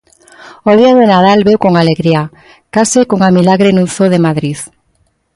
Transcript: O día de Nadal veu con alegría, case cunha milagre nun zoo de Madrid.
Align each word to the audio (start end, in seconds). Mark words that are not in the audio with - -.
O 0.69 0.71
día 0.79 0.93
de 0.99 1.05
Nadal 1.11 1.39
veu 1.47 1.57
con 1.63 1.73
alegría, 1.75 2.21
case 2.75 3.01
cunha 3.09 3.29
milagre 3.37 3.69
nun 3.71 3.87
zoo 3.95 4.07
de 4.13 4.23
Madrid. 4.27 4.57